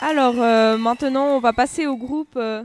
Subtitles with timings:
[0.00, 2.64] Alors euh, maintenant, on va passer au groupe euh,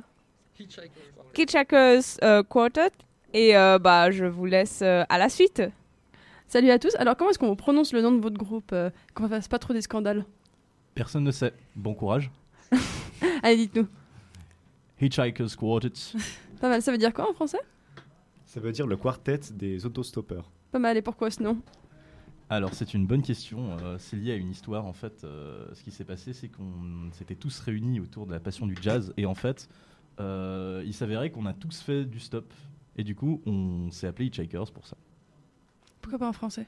[1.36, 2.92] Hitchhikers euh, Quartet
[3.34, 5.62] et euh, bah je vous laisse euh, à la suite.
[6.48, 6.96] Salut à tous.
[6.96, 9.74] Alors, comment est-ce qu'on prononce le nom de votre groupe euh, Qu'on fasse pas trop
[9.74, 10.26] des scandales?
[10.94, 11.54] Personne ne sait.
[11.76, 12.32] Bon courage.
[13.44, 13.88] Allez, dites-nous.
[15.02, 15.90] Hitchhiker's Quartet.
[16.62, 16.82] Pas mal.
[16.82, 17.60] Ça veut dire quoi en français?
[18.46, 20.50] Ça veut dire le quartet des autostoppeurs.
[20.72, 20.96] Pas mal.
[20.96, 21.58] Et pourquoi ce nom?
[22.50, 23.78] Alors c'est une bonne question.
[23.82, 25.24] Euh, c'est lié à une histoire en fait.
[25.24, 28.76] Euh, ce qui s'est passé, c'est qu'on s'était tous réunis autour de la passion du
[28.80, 29.68] jazz et en fait,
[30.20, 32.54] euh, il s'avérait qu'on a tous fait du stop
[32.96, 34.96] et du coup, on s'est appelé Hitchhikers pour ça.
[36.02, 36.68] Pourquoi pas en français?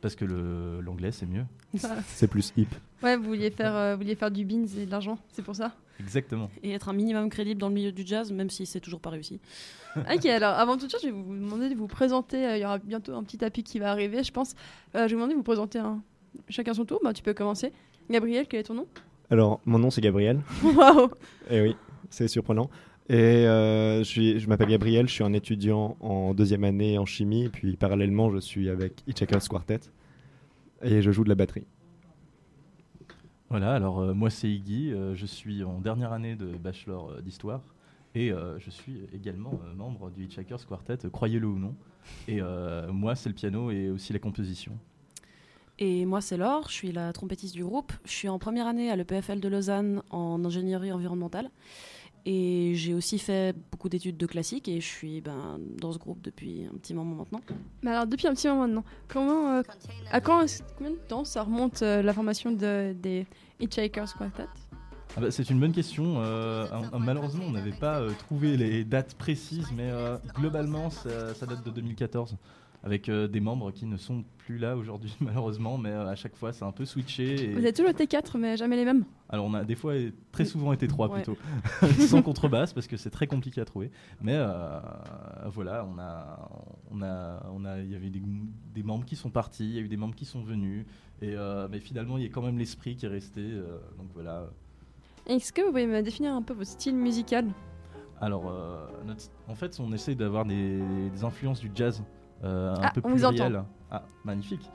[0.00, 1.44] Parce que le- l'anglais c'est mieux.
[2.06, 2.68] C'est plus hip.
[3.02, 5.54] Ouais, vous vouliez faire, euh, vous vouliez faire du beans et de l'argent, c'est pour
[5.56, 6.48] ça Exactement.
[6.62, 9.10] Et être un minimum crédible dans le milieu du jazz, même si c'est toujours pas
[9.10, 9.40] réussi.
[10.14, 12.46] Ok, alors avant toute chose, je vais vous demander de vous présenter.
[12.46, 14.54] euh, Il y aura bientôt un petit tapis qui va arriver, je pense.
[14.94, 16.00] Euh, je vais vous demander de vous présenter un...
[16.48, 17.00] chacun son tour.
[17.02, 17.72] Bah, tu peux commencer.
[18.08, 18.86] Gabriel, quel est ton nom?
[19.30, 20.40] Alors, mon nom c'est Gabriel.
[20.62, 21.08] Waouh
[21.50, 21.76] Et oui,
[22.10, 22.70] c'est surprenant.
[23.10, 23.14] Et
[23.46, 27.44] euh, je, suis- je m'appelle Gabriel, je suis un étudiant en deuxième année en chimie.
[27.44, 29.80] Et puis parallèlement, je suis avec Hitchhiker's Quartet.
[30.82, 31.64] Et je joue de la batterie.
[33.50, 33.72] Voilà.
[33.74, 34.92] Alors euh, moi c'est Iggy.
[34.92, 37.62] euh, je suis en dernière année de bachelor euh, d'histoire
[38.14, 40.98] et euh, je suis également euh, membre du Hitchhiker's Quartet.
[41.06, 41.74] euh, Croyez-le ou non.
[42.28, 44.72] Et euh, moi c'est le piano et aussi la composition.
[45.80, 47.92] Et moi, c'est Laure, je suis la trompettiste du groupe.
[48.04, 51.50] Je suis en première année à l'EPFL de Lausanne en ingénierie environnementale.
[52.26, 56.20] Et j'ai aussi fait beaucoup d'études de classique et je suis ben, dans ce groupe
[56.22, 57.40] depuis un petit moment maintenant.
[57.82, 59.62] Mais alors, depuis un petit moment maintenant, comment, euh,
[60.10, 60.44] à quand,
[60.76, 63.26] combien de temps ça remonte euh, la formation de, des
[63.60, 64.44] Hitchhikers Quartet?
[65.16, 66.16] Ah bah, c'est une bonne question.
[66.18, 66.66] Euh,
[66.98, 71.64] malheureusement, on n'avait pas euh, trouvé les dates précises, mais euh, globalement, ça, ça date
[71.64, 72.36] de 2014,
[72.84, 76.36] avec euh, des membres qui ne sont plus là aujourd'hui, malheureusement, mais euh, à chaque
[76.36, 77.50] fois, c'est un peu switché.
[77.50, 79.04] et- Vous êtes toujours T4, mais jamais les mêmes?
[79.28, 81.36] Alors, on a des fois, et très souvent été trois plutôt,
[82.08, 83.90] sans contrebasse, parce que c'est très compliqué à trouver.
[84.22, 84.78] Mais euh,
[85.46, 86.48] voilà, on a,
[86.90, 88.22] on a, on a, il y avait des,
[88.74, 90.86] des membres qui sont partis, il y a eu des membres qui sont venus,
[91.20, 91.34] et
[91.70, 93.42] mais finalement, il y a quand même l'esprit qui est resté.
[93.98, 94.46] donc voilà.
[95.26, 97.46] Est-ce que vous pouvez me définir un peu votre style musical
[98.20, 100.80] Alors, euh, notre- en fait, on essaye d'avoir des,
[101.12, 102.02] des influences du jazz
[102.42, 103.64] un Ah, peu on vous pluriel.
[103.90, 104.70] Ah, magnifique.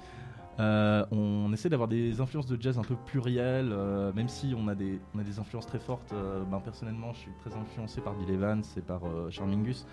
[0.60, 4.68] Euh, on essaie d'avoir des influences de jazz un peu plurielles, euh, même si on
[4.68, 6.14] a des, on a des influences très fortes.
[6.14, 9.86] euh, ben, personnellement, je suis très influencé par Bill Evans et par euh, Charles Mingus.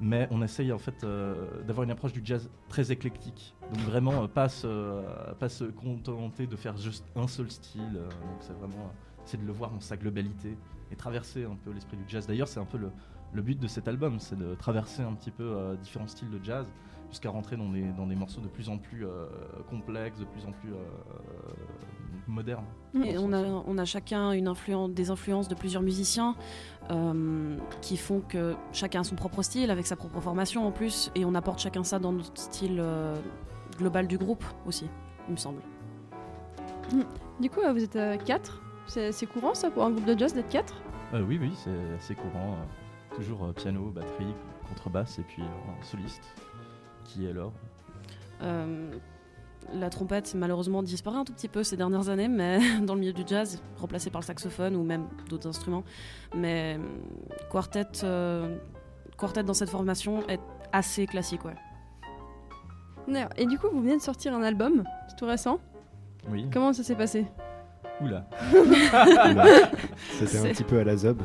[0.00, 3.54] Mais on essaye en fait euh, d'avoir une approche du jazz très éclectique.
[3.72, 5.02] Donc vraiment, euh, pas, se, euh,
[5.38, 7.82] pas se contenter de faire juste un seul style.
[7.96, 10.58] euh, donc c'est vraiment, euh, c'est de le voir dans sa globalité
[10.90, 12.26] et traverser un peu l'esprit du jazz.
[12.26, 12.90] D'ailleurs, c'est un peu le,
[13.32, 16.44] le but de cet album, c'est de traverser un petit peu euh, différents styles de
[16.44, 16.66] jazz
[17.14, 19.26] jusqu'à rentrer dans des, dans des morceaux de plus en plus euh,
[19.70, 20.76] complexes, de plus en plus euh,
[22.26, 22.64] modernes.
[23.04, 26.34] Et on a, on a chacun une influence, des influences de plusieurs musiciens
[26.90, 31.12] euh, qui font que chacun a son propre style, avec sa propre formation en plus,
[31.14, 33.14] et on apporte chacun ça dans notre style euh,
[33.78, 34.88] global du groupe aussi,
[35.28, 35.60] il me semble.
[37.40, 40.48] Du coup, vous êtes 4 c'est, c'est courant ça pour un groupe de jazz d'être
[40.48, 40.74] 4
[41.14, 42.56] Euh, oui, oui, c'est assez courant.
[43.14, 44.34] toujours piano, batterie,
[44.68, 46.34] contrebasse et puis un soliste
[47.04, 47.34] qui est.
[48.42, 48.90] Euh,
[49.72, 53.12] la trompette malheureusement disparaît un tout petit peu ces dernières années, mais dans le milieu
[53.12, 55.84] du jazz, remplacée par le saxophone ou même d'autres instruments.
[56.34, 56.82] Mais euh,
[57.50, 58.56] quartet, euh,
[59.18, 60.40] quartet dans cette formation est
[60.72, 61.54] assez classique, ouais.
[63.36, 65.60] Et du coup, vous venez de sortir un album, c'est tout récent.
[66.30, 66.48] Oui.
[66.50, 67.26] Comment ça s'est passé?
[68.00, 68.26] Oula.
[68.52, 69.44] Oula.
[70.18, 71.20] C'était un petit peu à la zob,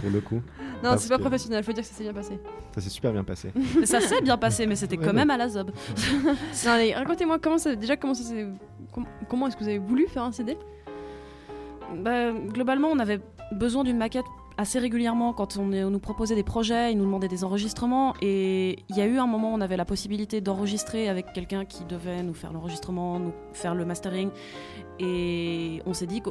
[0.00, 0.42] pour le coup.
[0.84, 2.38] Non, c'est pas que- professionnel, faut dire que ça s'est bien passé.
[2.74, 3.50] Ça s'est super bien passé.
[3.84, 5.16] Ça s'est bien passé, mais c'était Ouais, quand ouais.
[5.16, 5.70] même à la zob.
[6.64, 8.32] Non, allez, racontez-moi comment ça, déjà comment ça
[8.92, 10.56] com- comment est-ce que vous avez voulu faire un CD
[11.96, 13.20] Bah, globalement, on avait
[13.52, 14.24] besoin d'une maquette
[14.56, 18.14] assez régulièrement quand on, nous proposait des projets, ils nous demandaient des enregistrements.
[18.22, 21.64] Et il y a eu un moment où on avait la possibilité d'enregistrer avec quelqu'un
[21.64, 24.30] qui devait nous faire l'enregistrement, nous faire le mastering.
[25.00, 26.30] Et on s'est dit que,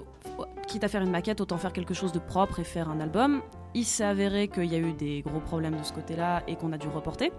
[0.67, 3.41] quitte à faire une maquette, autant faire quelque chose de propre et faire un album.
[3.73, 6.71] Il s'est avéré qu'il y a eu des gros problèmes de ce côté-là et qu'on
[6.71, 7.31] a dû reporter.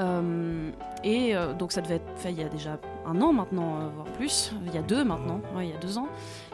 [0.00, 0.70] Euh,
[1.02, 3.88] et euh, donc ça devait être fait il y a déjà un an maintenant, euh,
[3.92, 6.06] voire plus, il y a deux maintenant, il y a deux ans.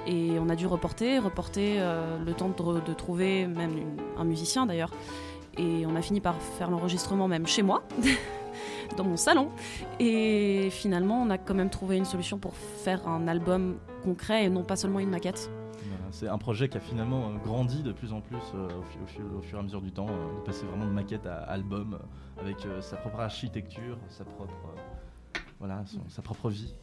[0.07, 4.91] Et on a dû reporter, reporter euh, le temps de, trouver même un musicien d'ailleurs.
[5.57, 7.83] Et on a fini par faire l'enregistrement même chez moi,
[8.97, 9.49] dans mon salon.
[10.01, 14.51] Et finalement, on a quand même trouvé une solution pour faire un album concret et
[14.51, 15.51] non pas seulement une maquette.
[16.11, 18.99] C'est un projet qui a finalement euh, grandi de plus en plus euh, au, fu-
[19.03, 21.39] au fu- au fur et à mesure du temps, de passer vraiment de maquette à
[21.39, 21.99] album,
[22.41, 24.53] avec sa propre architecture, sa propre.
[25.55, 26.75] Euh, voilà, son- sa propre vie.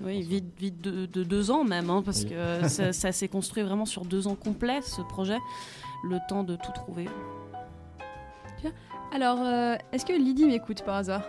[0.00, 2.30] Oui, vite, vite de, de deux ans même, hein, parce Oui.
[2.30, 5.38] que ça, ça s'est construit vraiment sur deux ans complets, ce projet.
[6.04, 7.06] Le temps de tout trouver.
[9.12, 11.22] Alors, euh, est-ce que Lydie m'écoute par hasard?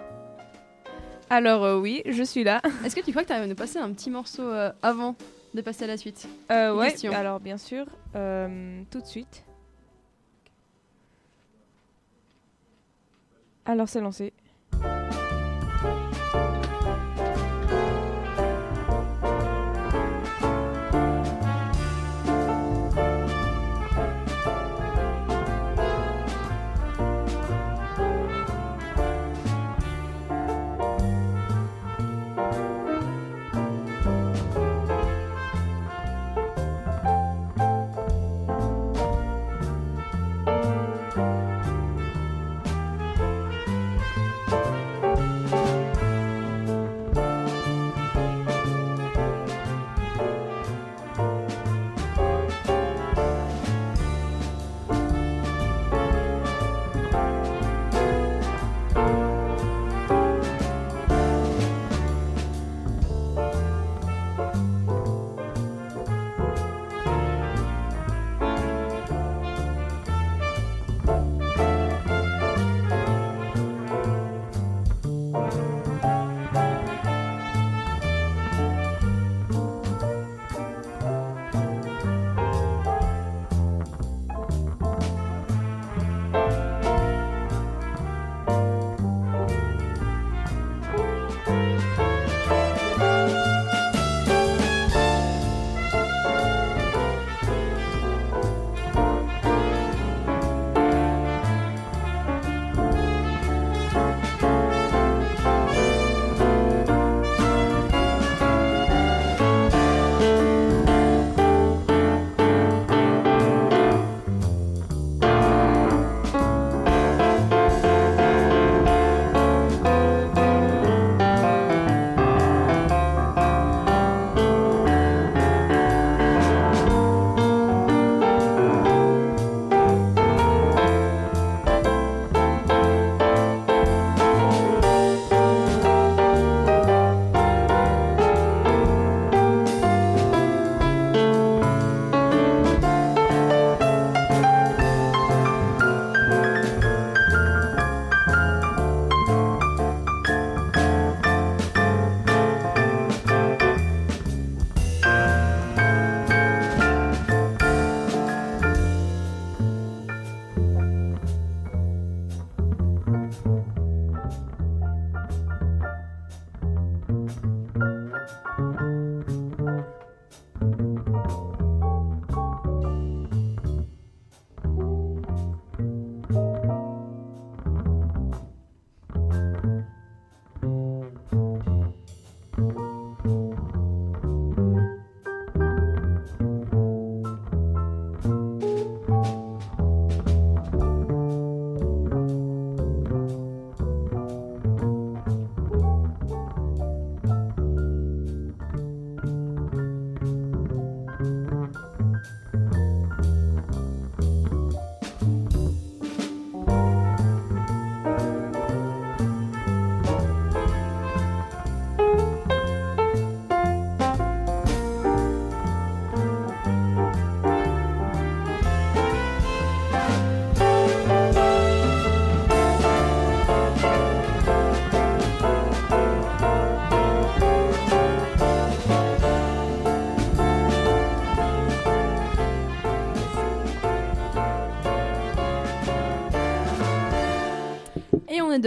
[1.29, 2.61] Alors euh, oui, je suis là.
[2.85, 5.15] Est-ce que tu crois que tu arrives à nous passer un petit morceau euh, avant
[5.53, 6.27] de passer à la suite?
[6.51, 7.13] Euh, question.
[7.13, 9.43] alors bien sûr, euh, tout de suite.
[13.65, 14.33] Alors c'est lancé.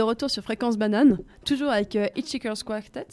[0.04, 3.06] Retour sur Fréquence Banane, toujours avec euh, Hitchhiker's Quartet.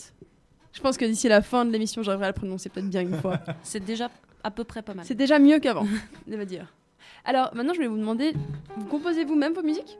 [0.73, 3.15] Je pense que d'ici la fin de l'émission, j'arriverai à le prononcer peut-être bien une
[3.19, 3.39] fois.
[3.63, 4.09] C'est déjà
[4.43, 5.05] à peu près pas mal.
[5.05, 5.85] C'est déjà mieux qu'avant,
[6.27, 6.73] je vais dire.
[7.25, 8.33] Alors maintenant, je vais vous demander,
[8.77, 9.97] vous composez vous-même vos musiques?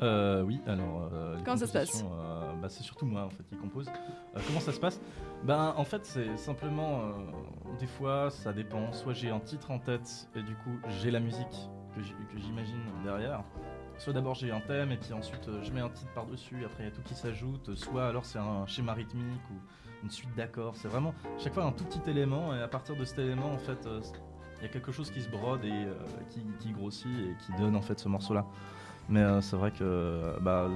[0.00, 1.10] Euh, oui, alors.
[1.12, 1.90] euh, les Comment ça se passe?
[2.02, 3.88] compositions, euh, bah, C'est surtout moi en fait qui compose.
[3.88, 5.00] Euh, comment ça se passe?
[5.44, 7.12] Ben en fait c'est simplement euh,
[7.80, 8.92] des fois ça dépend.
[8.92, 10.70] Soit j'ai un titre en tête et du coup
[11.00, 13.42] j'ai la musique que j'imagine derrière.
[13.98, 16.64] Soit d'abord j'ai un thème et puis ensuite euh, je mets un titre par dessus.
[16.64, 17.74] Après il y a tout qui s'ajoute.
[17.74, 19.54] Soit alors c'est un schéma rythmique ou
[20.04, 20.74] une suite d'accords.
[20.76, 23.58] C'est vraiment chaque fois un tout petit élément et à partir de cet élément en
[23.58, 24.00] fait euh,
[24.60, 25.94] il y a quelque chose qui se brode et euh,
[26.30, 28.44] qui, qui grossit et qui donne en fait ce morceau là.
[29.08, 30.68] Mais euh, c'est vrai que bah,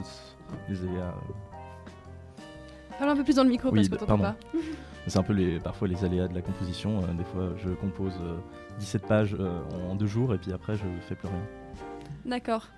[0.68, 1.14] les aléas.
[2.98, 4.36] Parle un peu plus dans le micro Oui, parce que t'entends pas.
[5.08, 7.02] C'est un peu les, parfois les aléas de la composition.
[7.02, 8.38] euh, des fois, je compose euh,
[8.78, 9.36] 17 pages
[9.90, 11.42] en deux jours et puis après, je fais plus rien.
[12.24, 12.68] D'accord.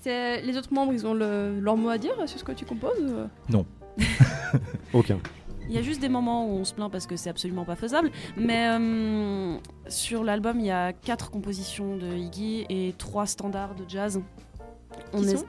[0.00, 2.64] C'est- Les autres membres, ils ont le- leur mot à dire sur ce que tu
[2.64, 3.00] composes
[3.52, 3.64] ou-
[4.92, 5.18] Aucun.
[5.68, 7.76] Il y a juste des moments où on se plaint parce que c'est absolument pas
[7.76, 8.10] faisable.
[8.36, 9.56] Mais euh,
[9.88, 14.20] sur l'album, il y a quatre compositions de Iggy et trois standards de jazz.
[15.16, 15.44] Qui sont?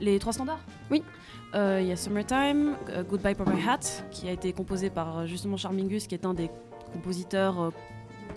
[0.00, 0.58] Les trois standards?
[0.90, 1.02] Oui.
[1.54, 3.80] Euh, Il y a Summertime, euh, Goodbye Purple Hat,
[4.10, 6.50] qui a été composé par euh, justement Charmingus, qui est un des
[6.92, 7.70] compositeurs euh,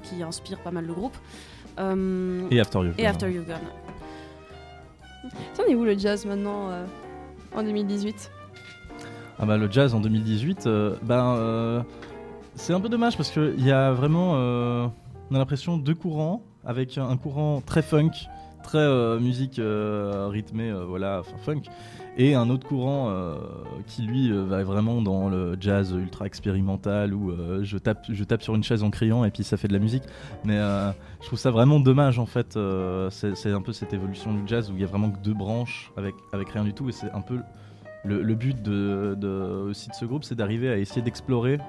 [0.04, 1.18] qui inspire pas mal le groupe.
[1.80, 2.92] Euh, Et After You.
[2.98, 3.56] et After You Gone.
[5.54, 6.86] Ça, on est où le jazz maintenant euh,
[7.56, 8.32] en 2018
[9.40, 11.82] Ah bah le jazz en 2018, euh, ben euh,
[12.56, 16.98] c'est un peu dommage parce qu'il y a vraiment, on a l'impression deux courants avec
[16.98, 18.12] un courant très funk,
[18.62, 21.62] très euh, musique euh, rythmée, euh, voilà, enfin, funk,
[22.18, 23.14] et un autre courant
[23.88, 28.56] qui lui va vraiment dans le jazz ultra expérimental où je tape, je tape sur
[28.56, 30.04] une chaise en criant et puis ça fait de la musique.
[30.44, 32.60] Mais je trouve ça vraiment dommage en fait.
[33.10, 35.94] c'est un peu cette évolution du jazz où il y a vraiment que deux branches
[35.96, 37.40] avec avec rien du tout et c'est un peu
[38.04, 39.16] le, but de,
[39.70, 41.60] aussi de ce groupe, c'est d'arriver à essayer d'explorer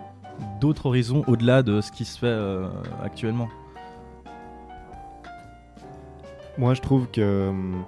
[0.60, 2.38] d'autres horizons au-delà de ce qui se fait
[3.04, 3.48] actuellement.
[6.60, 7.86] Moi, je trouve que hum,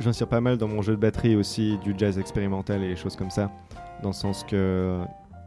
[0.00, 3.16] j'insère pas mal dans mon jeu de batterie aussi du jazz expérimental et les choses
[3.16, 3.50] comme ça,
[4.02, 4.98] dans le sens que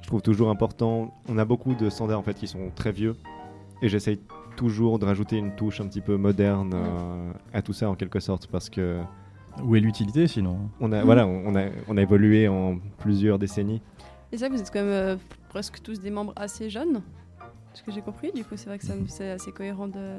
[0.01, 1.13] je trouve toujours important.
[1.29, 3.15] On a beaucoup de standards en fait qui sont très vieux,
[3.83, 4.19] et j'essaye
[4.57, 8.19] toujours de rajouter une touche un petit peu moderne euh, à tout ça en quelque
[8.19, 8.99] sorte, parce que
[9.63, 13.83] Où est l'utilité sinon on a voilà, on a on a évolué en plusieurs décennies.
[14.31, 15.15] Et ça, vous êtes quand même euh,
[15.49, 17.03] presque tous des membres assez jeunes,
[17.75, 18.31] ce que j'ai compris?
[18.31, 20.17] Du coup, c'est vrai que c'est assez cohérent de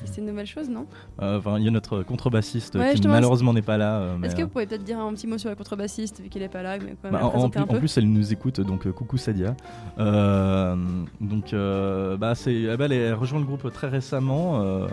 [0.00, 0.86] tester de nouvelles choses, non
[1.20, 3.98] Euh, Enfin, il y a notre contrebassiste Ouais, qui malheureusement n'est pas là.
[4.00, 6.28] euh, Est-ce que euh, vous pourriez peut-être dire un petit mot sur la contrebassiste vu
[6.28, 8.10] qu'il est pas là, mais quand même bah, en, plus, un peu en plus, elle
[8.10, 9.54] nous écoute, donc euh, coucou Sadia.
[9.98, 10.76] Euh,
[11.20, 14.62] donc, euh, bah, c'est, elle a rejoint le groupe très récemment.
[14.62, 14.86] euh,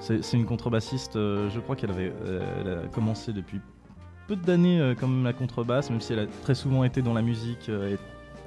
[0.00, 3.60] c'est, c'est une contrebassiste, euh, je crois qu'elle avait euh, elle a commencé depuis
[4.26, 7.22] peu d'années euh, comme la contrebasse, même si elle a très souvent été dans la
[7.22, 7.98] musique euh, et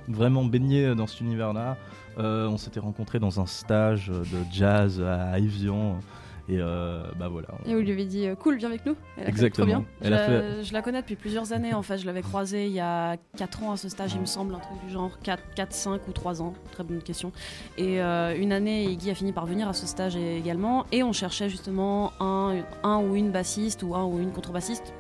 [0.08, 1.78] vraiment baignée dans cet univers-là.
[2.18, 6.00] Euh, on s'était rencontrés dans un stage de jazz à Evian.
[6.48, 7.48] Et euh, bah voilà.
[7.66, 8.96] Et vous lui avez dit euh, cool, viens avec nous.
[9.18, 9.68] Elle a fait Exactement.
[9.68, 9.86] Trop bien.
[10.02, 10.64] Elle a je, fait.
[10.64, 11.98] je la connais depuis plusieurs années en fait.
[11.98, 14.60] Je l'avais croisée il y a 4 ans à ce stage, il me semble, un
[14.60, 16.54] truc du genre 4, 4 5 ou 3 ans.
[16.72, 17.32] Très bonne question.
[17.80, 20.86] Et euh, une année, Iggy a fini par venir à ce stage également.
[20.92, 24.94] Et on cherchait justement un, un ou une bassiste ou un ou une contrebassiste,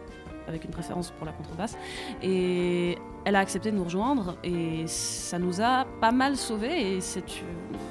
[0.48, 1.78] avec une préférence pour la contrebasse.
[2.24, 6.96] Et elle a accepté de nous rejoindre et ça nous a pas mal sauvés.
[6.96, 7.24] Et c'est,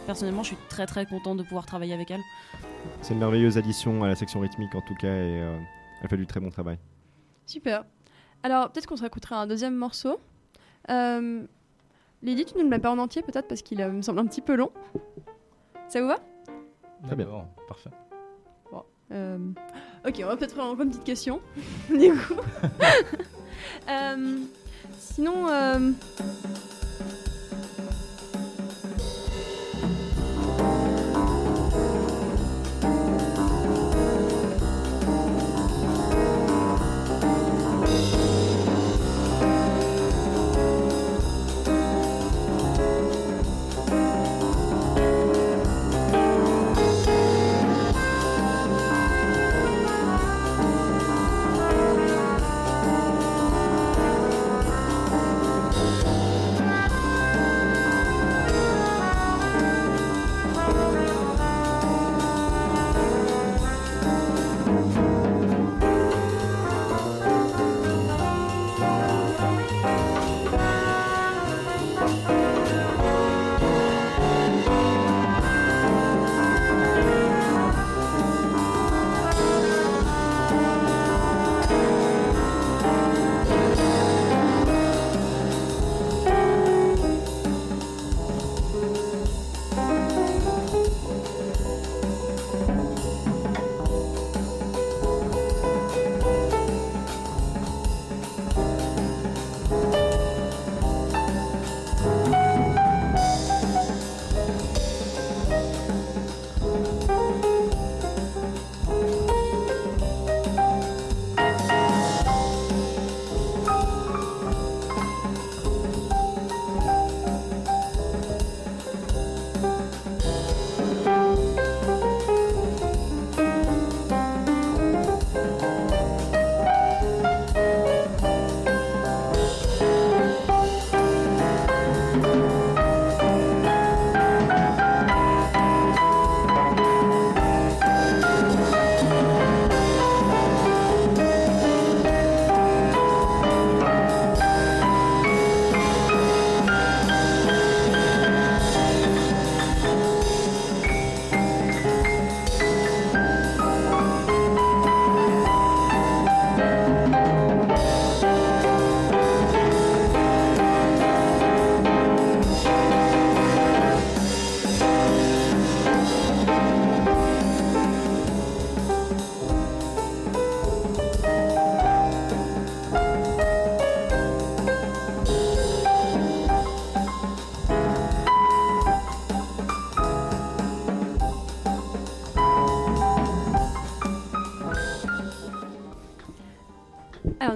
[0.07, 2.23] personnellement, je suis très très contente de pouvoir travailler avec elle.
[3.03, 5.59] C'est une merveilleuse addition à la section rythmique en tout cas, et euh,
[6.03, 6.79] elle fait du très bon travail.
[7.47, 7.85] Super.
[8.43, 10.21] Alors, peut-être qu'on se réécoutera un deuxième morceau.
[10.91, 11.45] Euh,
[12.23, 14.26] Lydie, tu ne le mets pas en entier peut-être parce qu'il euh, me semble un
[14.26, 14.71] petit peu long.
[15.88, 16.19] Ça vous va?
[17.07, 17.26] Très bien.
[17.69, 17.91] Parfait.
[19.12, 19.38] Euh,
[20.07, 21.41] Ok, on va peut-être faire encore une petite question.
[21.91, 22.41] du coup.
[25.00, 25.49] Sinon.
[25.49, 25.91] euh,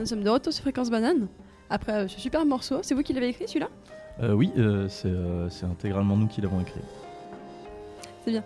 [0.09, 1.29] sommes de retour sur Fréquence Banane.
[1.71, 3.69] Après euh, ce super morceau, c'est vous qui l'avez écrit celui-là?
[4.23, 6.81] Euh, oui, euh, c'est euh, c'est intégralement nous qui l'avons écrit.
[8.29, 8.41] euh,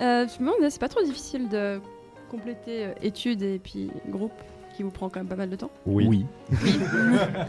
[0.00, 1.80] Je me demande, c'est pas trop difficile de
[2.30, 4.32] compléter euh, études et puis groupe
[4.76, 5.70] qui vous prend quand même pas mal de temps?
[5.86, 6.06] Oui.
[6.08, 6.26] Oui,
[6.62, 6.72] oui.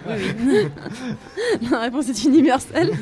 [1.71, 2.91] La réponse est universelle.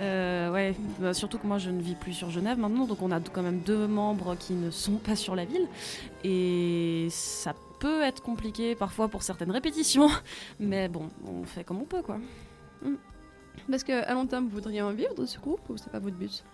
[0.00, 3.10] Euh, ouais, bah, surtout que moi je ne vis plus sur Genève maintenant, donc on
[3.10, 5.66] a quand même deux membres qui ne sont pas sur la ville.
[6.22, 10.08] Et ça peut être compliqué parfois pour certaines répétitions,
[10.60, 12.18] mais bon, on fait comme on peut quoi.
[13.70, 16.16] Parce qu'à long terme, vous voudriez en vivre de ce groupe ou c'est pas votre
[16.16, 16.44] but?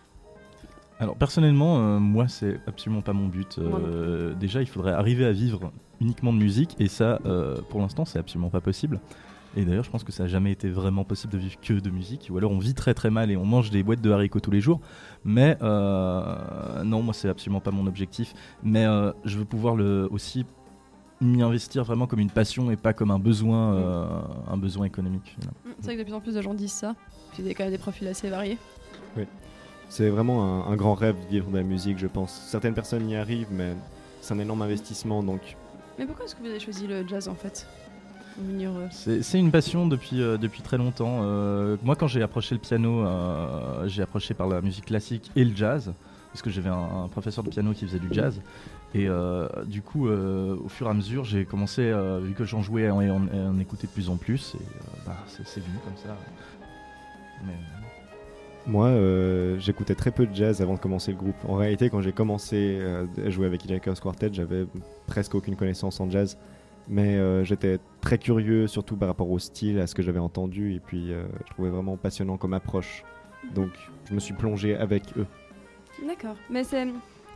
[1.01, 3.59] Alors personnellement, euh, moi c'est absolument pas mon but.
[3.59, 8.05] Euh, déjà, il faudrait arriver à vivre uniquement de musique et ça, euh, pour l'instant,
[8.05, 9.01] c'est absolument pas possible.
[9.57, 11.91] Et d'ailleurs, je pense que ça a jamais été vraiment possible de vivre que de
[11.91, 12.29] musique.
[12.31, 14.51] Ou alors on vit très très mal et on mange des boîtes de haricots tous
[14.51, 14.81] les jours.
[15.25, 18.35] Mais euh, non, moi c'est absolument pas mon objectif.
[18.63, 20.45] Mais euh, je veux pouvoir le aussi
[21.21, 24.07] m'y investir vraiment comme une passion et pas comme un besoin, euh,
[24.49, 25.35] un besoin économique.
[25.39, 25.57] finalement.
[25.65, 26.95] Mm, C'est vrai que de plus en plus de gens disent ça.
[27.33, 28.59] Puis il y a quand même des profils assez variés.
[29.89, 32.33] C'est vraiment un, un grand rêve de vivre de la musique, je pense.
[32.33, 33.75] Certaines personnes y arrivent, mais
[34.21, 35.57] c'est un énorme investissement, donc
[35.99, 37.67] Mais pourquoi est-ce que vous avez choisi le jazz en fait?
[38.41, 41.21] Euh, C'est c'est une passion depuis, euh, depuis très longtemps.
[41.23, 45.45] Euh, moi, quand j'ai approché le piano, euh, j'ai approché par la musique classique et
[45.45, 45.93] le jazz,
[46.33, 48.41] parce que j'avais un, un professeur de piano qui faisait du jazz.
[48.95, 52.45] Et euh, du coup, euh, au fur et à mesure, j'ai commencé, euh, vu que
[52.45, 54.55] j'en jouais, à en, en- en écouter de plus en plus.
[54.55, 56.17] Et euh, bah, c'est c'est venu comme ça.
[57.45, 57.55] Mais,
[58.67, 61.35] Moi, euh, j'écoutais très peu de jazz avant de commencer le groupe.
[61.49, 64.65] En réalité, quand j'ai commencé euh, à jouer avec Ilakos Quartet, j'avais
[65.07, 66.39] presque aucune connaissance en jazz.
[66.89, 70.75] Mais euh, j'étais très curieux, surtout par rapport au style, à ce que j'avais entendu.
[70.75, 73.03] Et puis, euh, je trouvais vraiment passionnant comme approche.
[73.55, 73.71] Donc,
[74.09, 75.27] je me suis plongé avec eux.
[76.07, 76.37] D'accord.
[76.51, 76.87] Mais c'est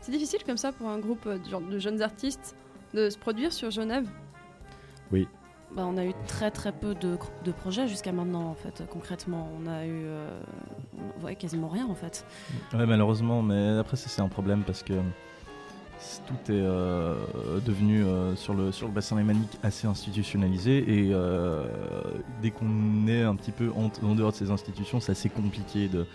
[0.01, 2.57] c'est difficile comme ça pour un groupe euh, de, genre de jeunes artistes
[2.95, 4.09] de se produire sur Genève.
[5.77, 9.51] Bah, on a eu très très peu de, de projets jusqu'à maintenant en fait, concrètement.
[9.63, 10.41] On a eu euh,
[11.23, 12.25] ouais, quasiment rien en fait.
[12.73, 14.95] Ouais, malheureusement, mais après, ça, c'est un problème parce que
[16.27, 17.15] tout est euh,
[17.67, 21.67] devenu euh, sur, le, sur le bassin lémanique assez institutionnalisé et euh,
[22.41, 25.89] dès qu'on est un petit peu en, en dehors de ces institutions, c'est assez compliqué
[25.89, 26.07] de,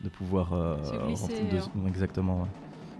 [0.00, 2.48] de pouvoir euh, Se glisser, rentrer de- exactement ouais.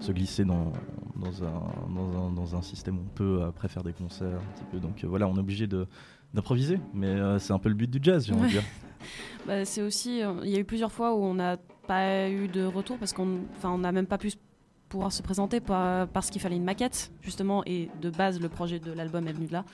[0.03, 0.73] Se glisser dans,
[1.17, 1.63] dans, un,
[1.95, 4.79] dans, un, dans un système où on peut après faire des concerts un petit peu.
[4.79, 5.87] Donc euh, voilà, on est obligé de
[6.35, 8.63] d'improviser, mais euh, c'est un peu le but du jazz, j'ai envie de dire.
[9.49, 11.57] Bah, c'est aussi, euh, il y a eu plusieurs fois où on n'a
[11.89, 14.31] pas eu de retour parce qu'on enfin, on n'a même pas pu
[14.89, 18.79] pouvoir se présenter par- parce qu'il fallait une maquette justement et de base le projet
[18.79, 19.65] de l'album est venu de là.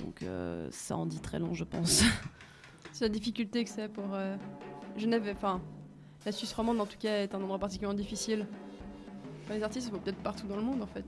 [0.00, 2.02] Donc euh, ça en dit très long je pense.
[2.92, 4.36] C'est la difficulté que c'est pour euh,
[4.96, 5.28] Genève.
[5.32, 5.60] Enfin,
[6.26, 8.46] la Suisse romande en tout cas est un endroit particulièrement difficile.
[9.44, 11.04] Enfin, les artistes vont peut-être partout dans le monde en fait.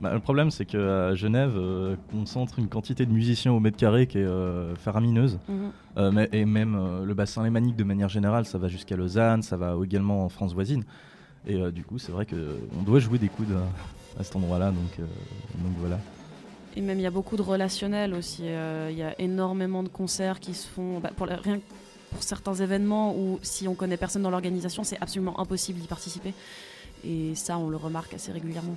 [0.00, 4.06] Bah, le problème, c'est qu'à Genève, euh, concentre une quantité de musiciens au mètre carré
[4.06, 5.38] qui est euh, faramineuse.
[5.48, 5.70] Mhm.
[5.98, 9.42] Euh, mais- et même euh, le bassin lémanique, de manière générale, ça va jusqu'à Lausanne,
[9.42, 10.84] ça va également en France voisine.
[11.46, 14.70] Et euh, du coup, c'est vrai qu'on doit jouer des coudes à, à cet endroit-là.
[14.70, 15.98] Donc, euh, donc voilà.
[16.76, 18.42] Et même il y a beaucoup de relationnels aussi.
[18.44, 21.64] euh, Il y a énormément de concerts qui se font bah, pour la- rien que
[22.10, 26.32] pour certains événements où si on connaît personne dans l'organisation, c'est absolument impossible d'y participer.
[27.04, 28.76] Et ça, on le remarque assez régulièrement.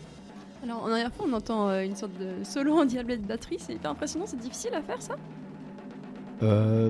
[0.63, 3.57] Alors en arrière-fond, on entend euh, une sorte de solo en diablé de batterie.
[3.59, 4.25] C'est hyper impressionnant.
[4.25, 5.15] C'est difficile à faire ça?
[6.41, 6.89] Euh,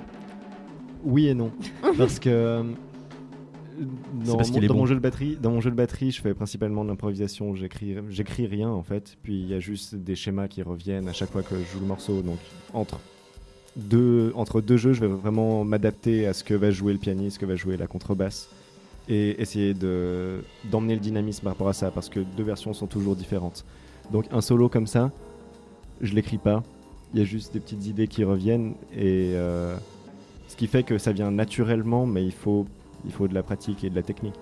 [1.04, 1.52] oui et non.
[1.98, 2.64] Parce que euh,
[4.14, 4.82] dans, parce mon, qu'il est dans bon.
[4.82, 7.56] mon jeu de batterie, dans mon jeu de batterie, je fais principalement de l'improvisation.
[7.56, 9.18] J'écris, j'écris rien en fait.
[9.24, 11.80] Puis il y a juste des schémas qui reviennent à chaque fois que je joue
[11.80, 12.22] le morceau.
[12.22, 12.38] Donc
[12.74, 13.00] entre
[13.76, 17.36] deux, entre deux jeux, je vais vraiment m'adapter à ce que va jouer le pianiste,
[17.36, 18.50] ce que va jouer la contrebasse,
[19.10, 22.88] et essayer de d'emmener le dynamisme par rapport à ça, parce que deux versions sont
[22.88, 23.66] toujours différentes.
[24.12, 25.12] Donc un solo comme ça,
[26.02, 26.64] je l'écris pas.
[27.14, 29.76] Il y a juste des petites idées qui reviennent et euh,
[30.48, 32.66] ce qui fait que ça vient naturellement, mais il faut,
[33.06, 34.34] il faut de la pratique et de la technique.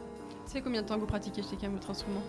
[0.46, 2.22] Tu sais combien de temps que vous pratiquez chacun votre instrument?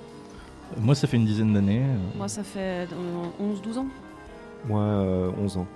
[0.77, 1.83] Euh, Moi, ça fait une dizaine d'années.
[1.85, 3.87] euh, Moi, ça fait euh, 11-12 ans.
[4.67, 5.67] Moi, euh, 11 ans.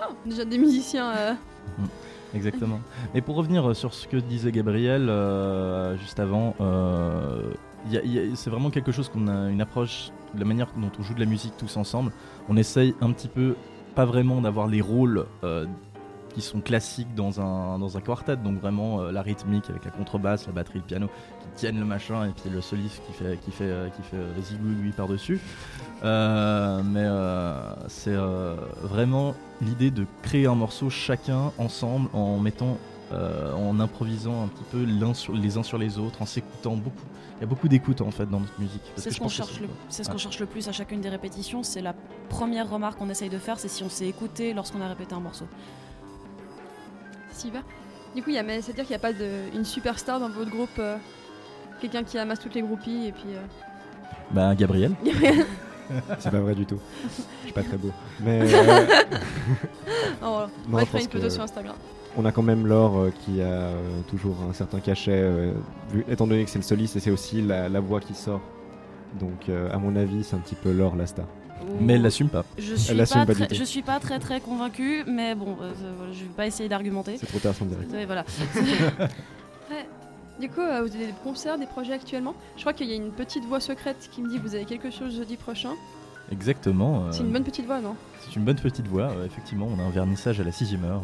[0.00, 1.10] Oh, déjà des musiciens.
[1.10, 1.32] euh,
[2.34, 2.80] Exactement.
[3.14, 7.52] Et pour revenir euh, sur ce que disait Gabriel euh, juste avant, euh,
[8.34, 11.26] c'est vraiment quelque chose qu'on a une approche la manière dont on joue de la
[11.26, 12.12] musique tous ensemble.
[12.48, 13.56] On essaye un petit peu,
[13.94, 15.26] pas vraiment d'avoir les rôles
[16.34, 19.90] qui sont classiques dans un, dans un quartet, donc vraiment euh, la rythmique avec la
[19.90, 21.08] contrebasse, la batterie, le piano
[21.40, 24.16] qui tiennent le machin et puis le soliste qui fait, qui fait, euh, qui fait
[24.16, 25.40] euh, par-dessus.
[26.02, 28.16] Euh, mais euh, c'est
[28.82, 32.78] vraiment l'idée de créer un morceau chacun ensemble en mettant
[33.12, 37.04] en improvisant un petit peu sur, les uns sur les autres, en s'écoutant beaucoup.
[37.38, 38.82] Il y a beaucoup d'écoute en fait dans notre musique.
[38.94, 41.64] C'est ce qu'on cherche, le, c'est ce qu'on cherche le plus à chacune des répétitions.
[41.64, 41.92] C'est la
[42.28, 45.20] première remarque qu'on essaye de faire, c'est si on s'est écouté lorsqu'on a répété un
[45.20, 45.46] morceau.
[48.14, 50.28] Du coup, il y a- mais c'est-à-dire qu'il n'y a pas de, une superstar dans
[50.28, 50.96] votre groupe, euh,
[51.80, 53.28] quelqu'un qui amasse toutes les groupies et puis.
[53.28, 53.40] euh,
[54.32, 54.92] Bah, Gabriel.
[56.18, 56.78] C'est pas vrai du tout.
[57.40, 57.90] Je suis pas très beau.
[58.20, 58.86] Mais euh,
[60.22, 61.74] oh, on Non, va une photo sur Instagram.
[62.16, 65.52] on a quand même Laure euh, qui a euh, toujours un certain cachet, euh,
[65.92, 68.40] vu- étant donné que c'est le soliste et c'est aussi la, la voix qui sort.
[69.18, 71.26] Donc, euh, à mon avis, c'est un petit peu Laure la star.
[71.80, 72.44] Mais elle l'assume pas.
[72.58, 73.54] Je suis, l'assume pas pas du très, tout.
[73.54, 76.68] je suis pas très très convaincue, mais bon, euh, euh, voilà, je vais pas essayer
[76.68, 77.16] d'argumenter.
[77.18, 77.90] C'est trop tard sans direct.
[78.06, 78.24] Voilà.
[79.70, 79.86] Ouais.
[80.40, 82.34] Du coup, euh, vous avez des concerts, des projets actuellement?
[82.56, 84.64] Je crois qu'il y a une petite voix secrète qui me dit que vous avez
[84.64, 85.74] quelque chose jeudi prochain.
[86.32, 87.04] Exactement.
[87.04, 87.94] euh, C'est une bonne petite voix, non?
[88.20, 89.10] c'est une bonne petite voix.
[89.12, 91.02] euh, effectivement, on a un vernissage à la sixième heure.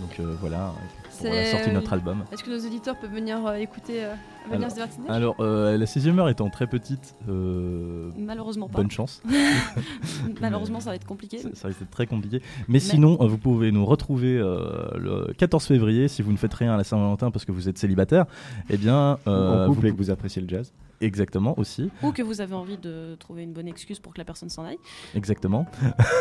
[0.00, 0.72] Donc euh, voilà,
[1.18, 2.24] pour la sortie de notre album.
[2.32, 4.14] Est-ce que nos auditeurs peuvent venir euh, écouter, euh,
[4.46, 8.78] venir Alors- se divertir Alors, euh, la sixième heure étant très petite, euh, Malheureusement pas.
[8.78, 9.20] bonne chance.
[10.40, 11.38] Malheureusement, ça va être compliqué.
[11.38, 12.40] Ça, ça risque d'être très compliqué.
[12.68, 16.54] Mais, sinon, euh, vous pouvez nous retrouver euh, le 14 février si vous ne faites
[16.54, 18.26] rien à la Saint-Valentin parce que vous êtes célibataire.
[18.70, 20.72] Eh bien, euh, en vous et que vous appréciez le jazz.
[21.00, 24.24] Exactement aussi, Ou que vous avez envie de trouver une bonne excuse pour que la
[24.24, 24.78] personne s'en aille.
[25.14, 25.66] exactement.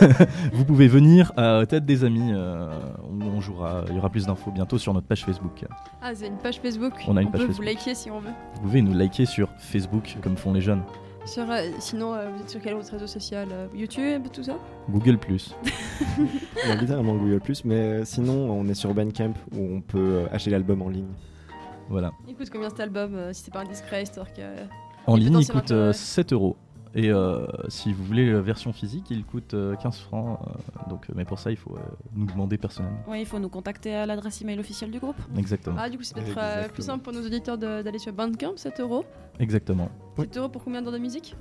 [0.54, 2.70] vous pouvez venir à Tête des Amis euh,
[3.10, 3.86] où on jouera.
[3.90, 5.66] Il y aura plus d'infos bientôt sur notre page Facebook.
[6.02, 6.94] Ah, vous avez une page Facebook.
[7.08, 7.66] On a une page peut Facebook.
[7.66, 8.32] vous liker si on veut.
[8.56, 10.84] Vous pouvez nous liker sur Facebook comme font les jeunes.
[11.28, 14.58] Sur, euh, sinon, euh, vous êtes sur quel autre réseau social euh, YouTube, tout ça?
[14.90, 15.54] Google Plus.
[16.80, 20.88] Littéralement Google Plus, mais sinon, on est sur Bandcamp où on peut acheter l'album en
[20.88, 21.12] ligne.
[21.90, 22.12] Voilà.
[22.28, 24.42] Il coûte combien cet album euh, si c'est pas indiscret, histoire que.
[25.06, 25.94] En ligne, il coûte euh, intérêt.
[25.94, 26.56] 7 euros.
[26.96, 30.40] Et euh, si vous voulez la version physique, il coûte euh, 15 francs.
[30.42, 31.80] euh, donc, euh, mais pour ça, il faut euh,
[32.16, 32.98] nous demander personnellement.
[33.08, 35.16] Oui, il faut nous contacter à l'adresse email officielle du groupe.
[35.38, 35.76] Exactement.
[35.80, 38.54] Ah, du coup, c'est peut-être euh, plus simple pour nos auditeurs de- d'aller sur Bandcamp,
[38.58, 39.06] 7 euros.
[39.40, 39.90] Exactement.
[40.18, 40.26] Oui.
[40.26, 41.36] 7 euros pour combien d'heures de musique?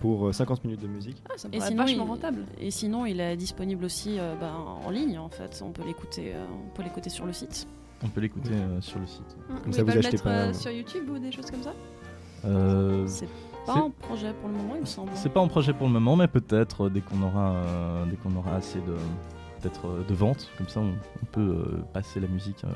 [0.00, 1.22] Pour euh, 50 minutes de musique.
[1.30, 2.44] Ah, ça me Et sinon, vachement il- rentable.
[2.58, 4.52] Et sinon, il est disponible aussi euh, ben,
[4.84, 5.62] en ligne en fait.
[5.64, 7.66] On peut l'écouter, euh, on peut l'écouter sur le site.
[8.04, 9.22] On peut l'écouter euh, sur le site.
[9.48, 11.18] Hum, Comme vous ça, pouvez vous le achetez mettre pas, euh, euh, sur YouTube ou
[11.18, 11.72] des choses comme ça
[12.44, 13.28] Euh, C'est
[13.66, 15.10] pas un projet pour le moment, il me semble.
[15.14, 18.16] c'est pas en projet pour le moment, mais peut-être euh, dès qu'on aura, euh, dès
[18.16, 18.94] qu'on aura assez de,
[19.60, 22.68] peut-être euh, de ventes, comme ça, on, on peut euh, passer la musique euh,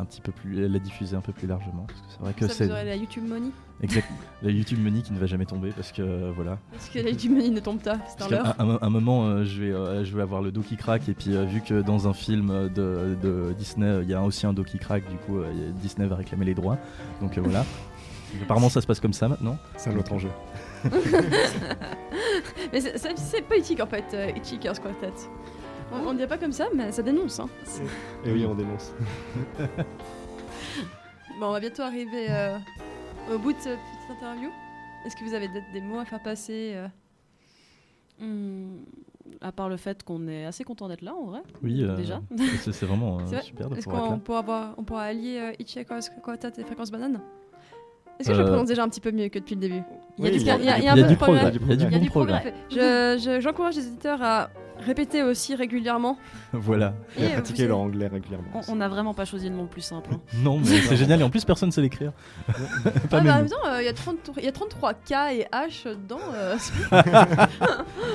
[0.00, 2.48] un petit peu plus, la diffuser un peu plus largement, parce que c'est vrai que
[2.48, 3.50] c'est vous aurez la YouTube Money.
[3.82, 4.06] exact
[4.42, 6.58] la YouTube Money qui ne va jamais tomber, parce que euh, voilà.
[6.72, 9.44] Parce que la YouTube Money ne tombe pas, c'est Parce un un, un- moment, euh,
[9.44, 11.82] je, vais, euh, je vais avoir le dos qui craque, et puis euh, vu que
[11.82, 15.16] dans un film de, de Disney, il y a aussi un dos qui craque, du
[15.16, 15.50] coup, euh,
[15.82, 16.78] Disney va réclamer les droits.
[17.20, 17.64] Donc euh, voilà.
[18.42, 19.56] Apparemment, ça se passe comme ça maintenant.
[19.76, 20.28] C'est un autre enjeu.
[22.72, 25.12] Mais c'est- politique en fait, euh, Hitchhiker's Quartet.
[25.92, 27.40] On, on dirait pas comme ça, mais ça dénonce.
[27.40, 27.48] Hein.
[28.24, 28.92] Et oui, on dénonce.
[31.40, 32.58] Bon, on va bientôt arriver euh,
[33.32, 34.48] au bout de cette petite interview.
[35.06, 36.88] Est-ce que vous avez des, des mots à faire passer euh?
[38.20, 38.78] Hmm,
[39.40, 41.40] à part le fait qu'on est assez content d'être là en vrai.
[41.62, 42.20] Oui, euh, Déjà.
[42.58, 43.42] c'est vraiment euh, vrai?
[43.42, 47.20] super de Est-ce qu'on pourra, avoir, on pourra allier euh, Hitchhiker's Quartet et Fréquence Banane?
[48.18, 49.82] Est-ce que je Euh, prononce déjà un petit peu mieux que depuis le début?
[50.18, 50.44] Il y a Oui, du
[51.16, 51.52] progrès.
[51.52, 52.52] il y a du progrès.
[52.68, 52.76] Je-
[53.22, 54.50] je- J'encourage les éditeurs à
[54.84, 56.18] répéter aussi régulièrement.
[56.52, 56.94] Voilà.
[57.18, 58.62] Et Et, pratiquer vous leur anglais régulièrement.
[58.68, 60.10] On- n'a vraiment pas choisi le nom le plus simple.
[60.14, 60.20] hein.
[60.42, 62.12] Non, mais c'est génial et en plus personne sait l'écrire.
[62.84, 65.12] Ah, Pas bah, en même euh, il y, a 30 il y a 33 K
[65.32, 66.18] et H dedans.
[66.34, 66.56] euh,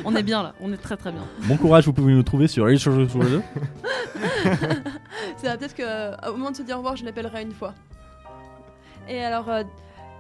[0.05, 1.21] on est bien là, on est très très bien.
[1.43, 2.65] Bon courage, vous pouvez nous trouver sur
[5.37, 7.73] c'est euh, peut-être qu'au moment de se dire au revoir, je l'appellerai une fois.
[9.09, 9.63] Et alors, euh,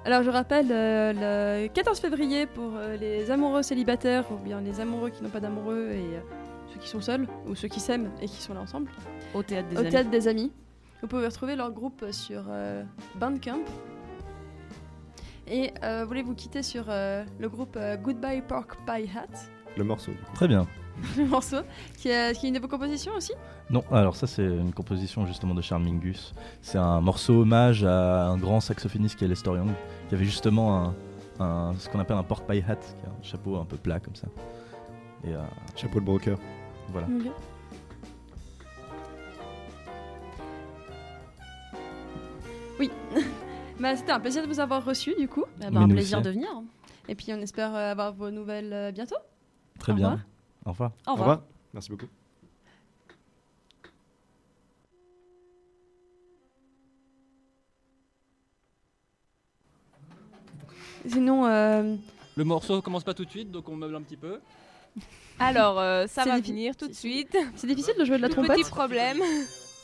[0.05, 4.79] alors je rappelle euh, le 14 février pour euh, les amoureux célibataires ou bien les
[4.79, 6.19] amoureux qui n'ont pas d'amoureux et euh,
[6.73, 8.89] ceux qui sont seuls ou ceux qui s'aiment et qui sont là ensemble.
[9.33, 9.89] Au théâtre des au amis.
[9.89, 10.51] théâtre des amis.
[11.01, 12.83] Vous pouvez retrouver leur groupe sur euh,
[13.15, 13.59] Bandcamp.
[15.47, 19.27] Et euh, voulez-vous quitter sur euh, le groupe euh, Goodbye Pork Pie Hat,
[19.77, 20.11] Le morceau.
[20.33, 20.65] Très bien.
[21.17, 21.57] le morceau,
[21.97, 23.33] qui est, qui est une de vos compositions aussi?
[23.69, 26.33] Non, alors ça c'est une composition justement de Charles Mingus.
[26.61, 29.71] C'est un morceau hommage à un grand saxophoniste qui est Lester Young,
[30.09, 30.95] qui avait justement un,
[31.39, 33.99] un- ce qu'on appelle un pork pie hat, qui est un chapeau un peu plat
[33.99, 34.27] comme ça.
[35.25, 35.41] Et euh,
[35.75, 36.37] Chapeau de broker.
[36.89, 37.07] voilà.
[42.79, 42.91] Oui.
[43.79, 45.45] bah, C'était un plaisir de vous avoir reçu du coup.
[45.59, 46.27] Ben, Mais un plaisir aussi.
[46.27, 46.49] de venir.
[47.07, 49.15] Et puis on espère euh, avoir vos nouvelles euh, bientôt.
[49.79, 50.09] Très Au bien.
[50.11, 50.25] revoir.
[50.65, 50.91] Au revoir.
[51.07, 51.41] Au revoir.
[51.73, 52.07] Merci beaucoup.
[61.07, 61.95] Sinon, euh,
[62.35, 64.39] Le morceau commence pas tout de suite, donc on meuble un petit peu.
[65.39, 67.35] Alors, euh, ça va venir tout de suite.
[67.55, 68.55] c'est difficile de jouer de la trompette.
[68.57, 69.19] petit problème.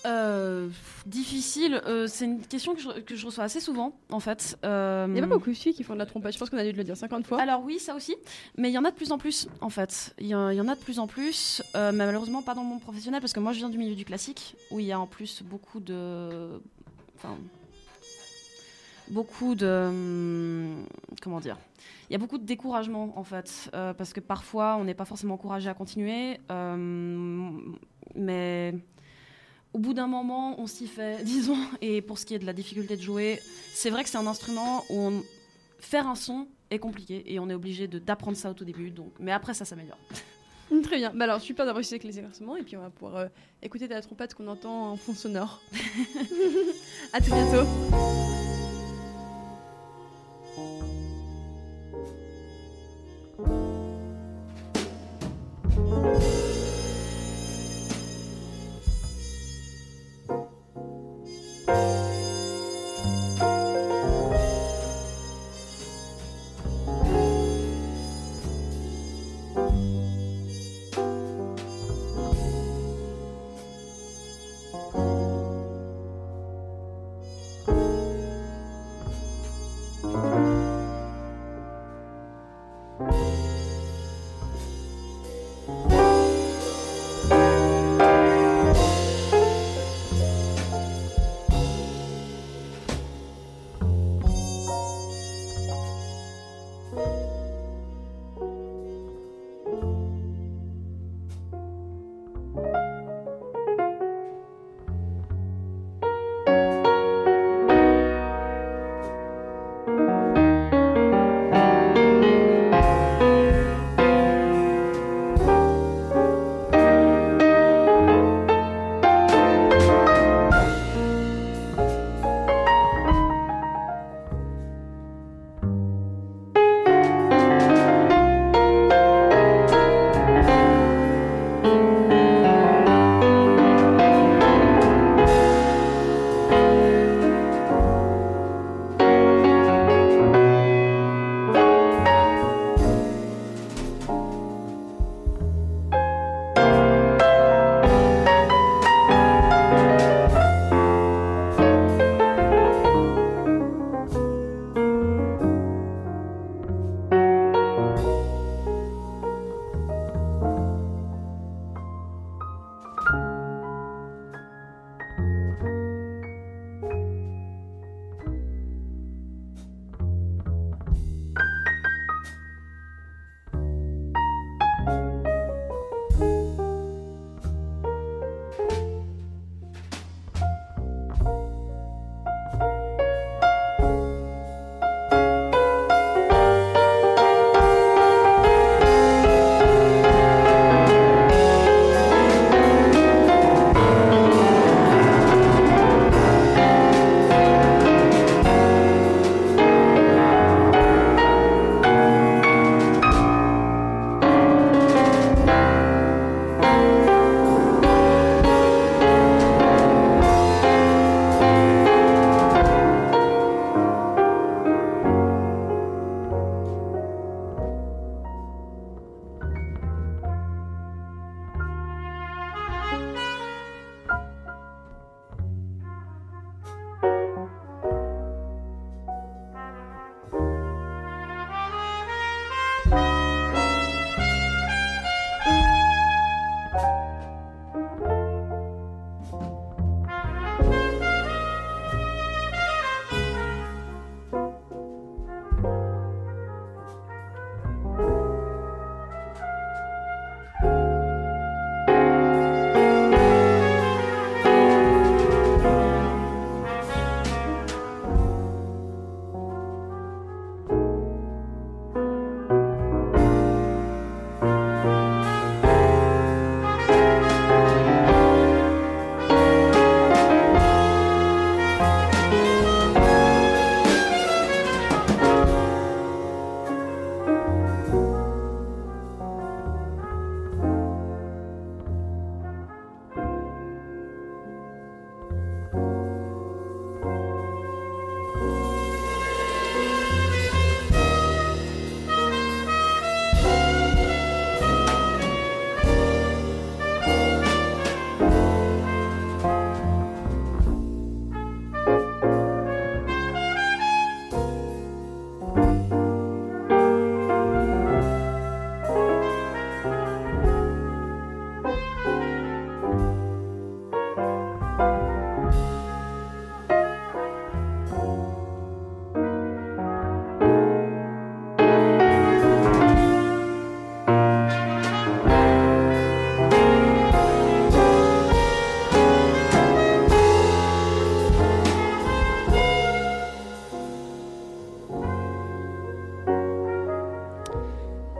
[0.06, 0.70] Euh,
[1.06, 4.58] difficile, euh, c'est une question que je, que je reçois assez souvent en fait.
[4.64, 6.34] Euh, Il n'y a pas beaucoup de filles qui font de la trompette.
[6.34, 7.42] Je pense qu'on a dû le dire 50 fois.
[7.42, 8.16] Alors oui, ça aussi,
[8.58, 10.16] mais il y en a de plus en plus en fait.
[10.20, 12.54] Il y, en il y en a de plus en plus, euh, mais malheureusement pas
[12.54, 14.86] dans le monde professionnel parce que moi je viens du milieu du classique où il
[14.86, 16.62] y a en plus beaucoup de,
[17.18, 17.38] enfin,
[19.10, 20.86] beaucoup de, hum,
[21.22, 21.58] comment dire,
[22.10, 25.06] il y a beaucoup de découragement en fait euh, parce que parfois on n'est pas
[25.06, 27.52] forcément encouragé à continuer, euh,
[28.16, 28.76] mais
[29.80, 31.56] au bout d'un moment, on s'y fait, disons.
[31.82, 33.39] Et pour ce qui est de la difficulté de jouer,
[33.74, 35.24] c'est vrai que c'est un instrument où on-
[35.80, 38.92] faire un son est compliqué et on est obligé d'apprendre ça au tout début.
[38.92, 39.98] Donc, mais après, ça s'améliore.
[40.84, 41.13] Très bien.
[41.15, 42.58] Bah alors, super d'avoir réussi avec les exercements.
[42.58, 43.28] Et puis, on va pouvoir euh,
[43.63, 45.62] écouter de la trompette qu'on entend en fond sonore.
[47.13, 48.49] à très bientôt.